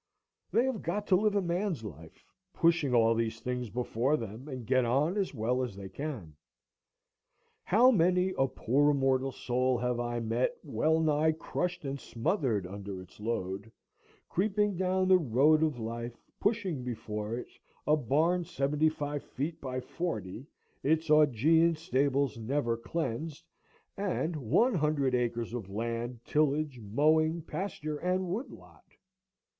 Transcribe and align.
They 0.51 0.65
have 0.65 0.81
got 0.81 1.05
to 1.09 1.15
live 1.15 1.35
a 1.35 1.43
man's 1.43 1.83
life, 1.83 2.25
pushing 2.55 2.91
all 2.91 3.13
these 3.13 3.39
things 3.39 3.69
before 3.69 4.17
them, 4.17 4.47
and 4.47 4.65
get 4.65 4.83
on 4.83 5.15
as 5.15 5.31
well 5.31 5.61
as 5.61 5.75
they 5.75 5.89
can. 5.89 6.35
How 7.65 7.91
many 7.91 8.33
a 8.35 8.47
poor 8.47 8.89
immortal 8.89 9.31
soul 9.31 9.77
have 9.77 9.99
I 9.99 10.19
met 10.19 10.57
well 10.63 10.99
nigh 10.99 11.33
crushed 11.33 11.85
and 11.85 11.99
smothered 11.99 12.65
under 12.65 12.99
its 12.99 13.19
load, 13.19 13.71
creeping 14.27 14.75
down 14.75 15.07
the 15.07 15.19
road 15.19 15.61
of 15.61 15.77
life, 15.77 16.17
pushing 16.39 16.83
before 16.83 17.35
it 17.37 17.49
a 17.85 17.95
barn 17.95 18.43
seventy 18.43 18.89
five 18.89 19.21
feet 19.23 19.61
by 19.61 19.79
forty, 19.79 20.47
its 20.81 21.11
Augean 21.11 21.75
stables 21.75 22.39
never 22.39 22.75
cleansed, 22.75 23.45
and 23.95 24.35
one 24.35 24.73
hundred 24.73 25.13
acres 25.13 25.53
of 25.53 25.69
land, 25.69 26.21
tillage, 26.25 26.79
mowing, 26.79 27.43
pasture, 27.43 27.97
and 27.99 28.27
wood 28.29 28.49
lot! 28.49 28.83